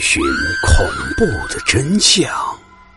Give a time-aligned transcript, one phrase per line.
[0.00, 0.22] 寻
[0.66, 0.86] 恐
[1.16, 2.30] 怖的真相，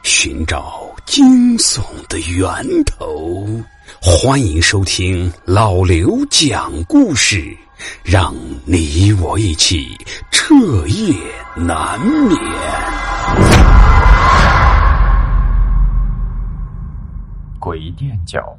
[0.03, 3.45] 寻找惊悚的源头。
[4.01, 7.55] 欢迎收听老刘讲故事，
[8.03, 8.33] 让
[8.65, 9.95] 你我一起
[10.31, 10.55] 彻
[10.87, 11.13] 夜
[11.55, 12.37] 难眠。
[17.59, 18.55] 鬼垫脚，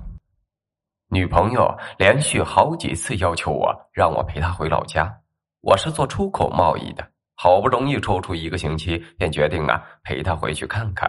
[1.09, 5.13] 女朋友连续好几次要求我让我陪她回老家。
[5.61, 7.05] 我是做出口贸易的。
[7.37, 11.09] 好不容易抽出一个星期，便决定啊陪他回去看看。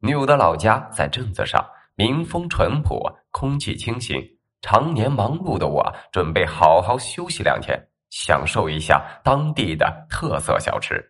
[0.00, 1.62] 女友的老家在镇子上，
[1.96, 4.16] 民风淳朴，空气清新。
[4.60, 7.80] 常年忙碌的我，准备好好休息两天，
[8.10, 11.04] 享受一下当地的特色小吃。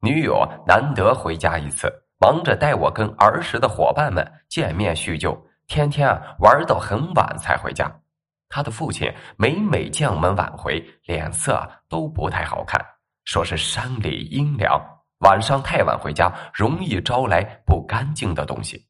[0.00, 7.92] 女友难得回家一次，忙着带我跟儿时的伙伴们见面叙旧，天天啊玩到很晚才回家。
[8.48, 12.93] 他的父亲每每见我们晚回，脸色都不太好看。
[13.24, 14.80] 说是山里阴凉，
[15.20, 18.86] 晚上太晚回家容易招来不干净的东西。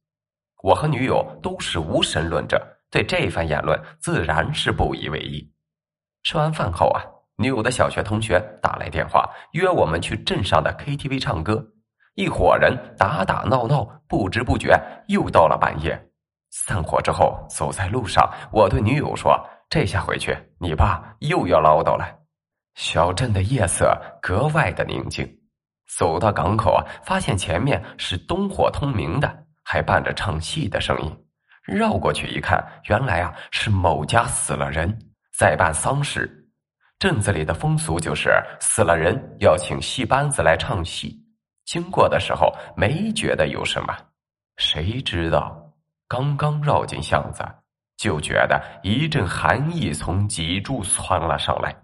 [0.63, 2.61] 我和女友都是无神论者，
[2.91, 5.53] 对这番言论自然是不以为意。
[6.23, 7.05] 吃完饭后啊，
[7.37, 11.65] 女友的小学同学打来电话约我们去镇上的 KTV 唱歌，
[12.15, 16.11] 一伙人打打闹闹，不知不觉又到了半夜。
[16.51, 19.39] 散伙之后，走在路上，我对女友说
[19.69, 22.09] ：“这下回去，你爸又要唠叨了。”
[22.75, 25.27] 小镇的夜色格外的宁静，
[25.87, 31.25] 走到港口啊，发现前面是灯火通明的，还伴着唱戏的声音。
[31.63, 34.99] 绕过去一看，原来啊是某家死了人，
[35.39, 36.31] 在办丧事。
[36.99, 38.31] 镇子里的风俗就是
[38.61, 41.19] 死了人要请戏班子来唱戏。
[41.65, 43.97] 经过的时候没觉得有什么，
[44.57, 45.73] 谁知道
[46.07, 47.43] 刚刚绕进巷子，
[47.97, 51.75] 就觉得一阵寒意从脊柱窜了上来。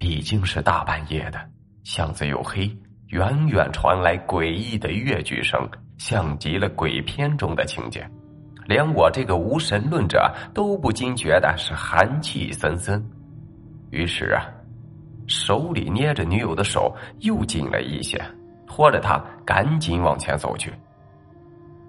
[0.00, 1.38] 毕竟是大半夜的，
[1.84, 2.74] 巷子又黑，
[3.08, 8.08] 远远传来诡异的乐剧声，像极了鬼片中的情节，
[8.64, 13.04] 连我这个无神论者都不禁觉得是寒气森森。
[13.90, 14.48] 于是啊，
[15.26, 18.18] 手里捏着女友的手又紧了一些，
[18.66, 20.72] 拖着她赶紧往前走去。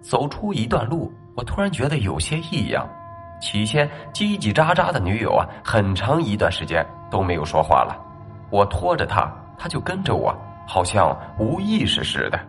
[0.02, 2.86] 走出一段路，我突然觉得有些异样。
[3.40, 7.98] 起先叽叽喳喳的女友啊，很长一段时间都没有说话了。
[8.52, 10.36] 我拖着他，他就跟着我，
[10.68, 12.40] 好像无意识似的。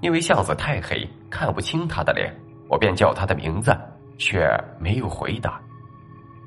[0.00, 2.34] 因为巷子太黑，看不清他的脸，
[2.68, 3.76] 我便叫他的名字，
[4.16, 5.60] 却没有回答。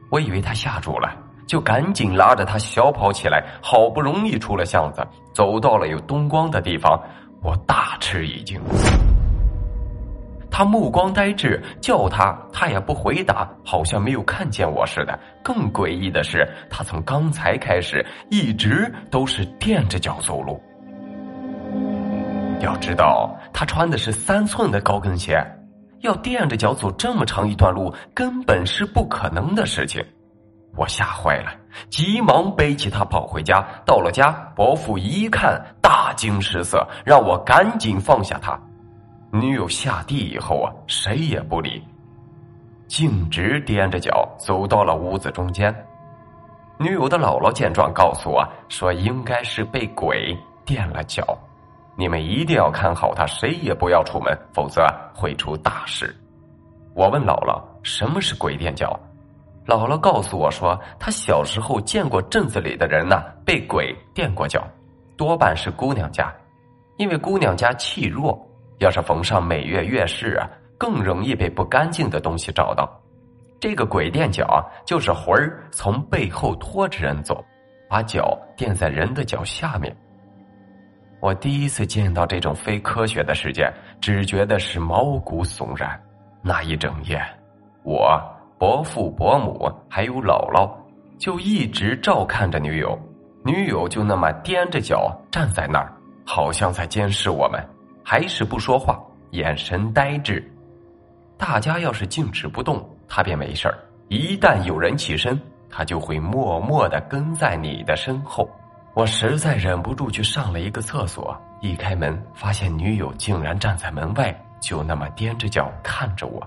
[0.10, 1.14] 我以为他吓住了，
[1.46, 3.44] 就赶紧拉着他小跑起来。
[3.62, 6.98] 好不容易出了巷子，走到了有灯光的地方，
[7.42, 8.62] 我大吃一惊。
[10.58, 15.20] 他目光呆滞，叫他他也不回答，好像没有看见我似的。
[15.44, 20.60] 更诡异的是，他从刚才开始一直都是垫着脚走路。
[22.60, 25.40] 要知道，他穿的是三寸的高跟鞋，
[26.00, 30.04] 要垫着脚走这么长一段路，根本是不可能的事情。
[30.76, 31.52] 我吓坏了，
[31.92, 33.64] 急忙背起他跑回家。
[33.86, 38.60] 到了家，伯父一看，大惊失色，让我赶紧放下他。
[39.32, 41.84] 女友下地以后啊，谁也不理，
[42.88, 45.74] 径直踮着脚走到了屋子中间。
[46.80, 51.38] 女友的姥姥见状，告诉我说：“应该是被鬼垫了脚，
[51.98, 56.16] 你们一定要看好他，谁也不要出门，否则会出大事。”
[56.96, 58.98] 我问姥姥：“什么是鬼垫脚？”
[59.68, 64.66] 姥姥告诉我说：“她小时候见过镇子里的人呐，被鬼垫过脚，
[65.18, 66.34] 多半是姑娘家，
[66.96, 68.42] 因为姑娘家气弱。”
[68.80, 72.90] 要是逢上每月月事啊，更容易被不干净的东西找到。
[73.60, 77.44] 这个鬼垫脚啊，就是魂儿从背后拖着人走，
[77.90, 79.96] 把脚垫在人的脚下面。
[81.20, 86.00] 我第一次见到这种非科学的事件，只觉得是毛骨悚然。
[86.44, 87.20] 那一整夜，
[87.84, 88.22] 我
[88.60, 90.72] 伯父、伯母还有姥姥，
[91.18, 92.98] 就一直照看着女友，
[93.44, 95.92] 女友就那么踮着脚站在那儿，
[96.24, 97.60] 好像在监视我们。
[98.10, 98.98] 还是不说话，
[99.32, 100.42] 眼神呆滞。
[101.38, 103.74] 大家要是静止不动，他便没事儿；
[104.08, 105.38] 一旦有人起身，
[105.70, 108.50] 他就会默默的跟在你的身后。
[108.94, 116.42] 我实在忍不住去上了一个厕所，一开门发现女友竟然站在门外，就那么踮着脚看着我。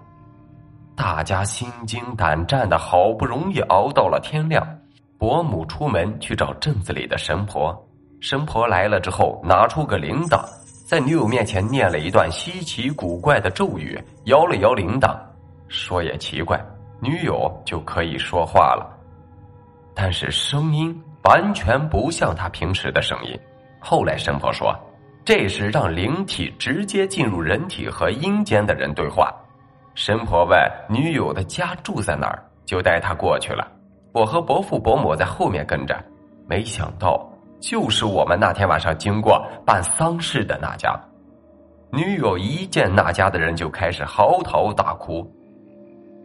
[0.96, 4.66] 大家心惊胆战的，好不容易熬到了天亮。
[5.18, 7.86] 伯母出门去找镇子里的神婆，
[8.18, 10.42] 神婆来了之后，拿出个铃铛。
[10.90, 15.16] 在女友面前念了一段稀奇古怪的咒语，摇了摇铃铛，
[15.68, 16.60] 说也奇怪，
[16.98, 18.98] 女友就可以说话了，
[19.94, 23.38] 但是声音完全不像她平时的声音。
[23.78, 24.76] 后来神婆说，
[25.24, 29.32] 这是让灵体直接进入人体和阴间的人对话。
[29.94, 30.58] 神婆问
[30.88, 33.64] 女友的家住在哪儿，就带她过去了。
[34.10, 35.96] 我和伯父伯母在后面跟着，
[36.48, 37.29] 没想到
[37.60, 40.98] 就是我们那天晚上经过办丧事的那家。
[41.92, 45.28] 女友一见那家的人就开始嚎啕大哭，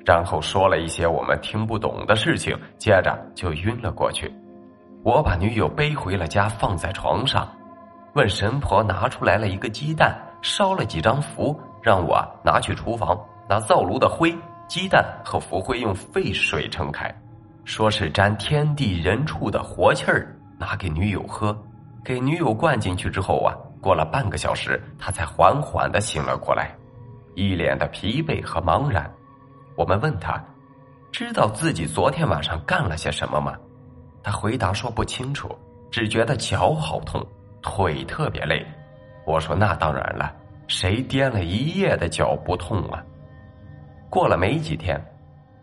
[0.05, 4.31] 然后说了一些我们听不懂的事情，接着就晕了过去。
[5.03, 7.47] 我把女友背回了家，放在床上，
[8.13, 14.35] 问神婆拿出来了一个鸡蛋，烧了几张符，让我拿去厨房拿灶炉的灰、
[14.67, 17.13] 鸡蛋和符灰用沸水盛开，
[17.63, 21.55] 说是沾天地人畜的活气儿，拿给女友喝。
[22.03, 23.55] 给女友灌进去之后啊。
[23.81, 26.75] 过了半个小时，他才缓缓的醒了过来，
[27.35, 29.07] 一脸的疲惫和茫然。
[29.75, 30.43] 我们问他，
[31.11, 33.55] 知道自己昨天晚上干了些什么吗？
[34.23, 35.55] 他回答说不清楚，
[35.91, 37.23] 只觉得脚好痛，
[37.61, 38.65] 腿特别累。
[39.23, 40.33] 我说那当然了，
[40.67, 43.03] 谁颠了一夜的脚不痛啊？
[44.09, 44.99] 过了没几天，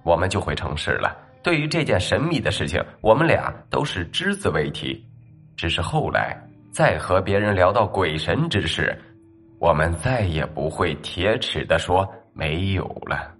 [0.04, 1.12] 我们就回城市了。
[1.42, 5.04] 对于这件神秘的事情，我们俩都是只字未提。
[5.56, 6.36] 只是后来。
[6.72, 8.98] 再和别人聊到鬼神之事，
[9.58, 13.30] 我们再也不会铁齿的说没有了。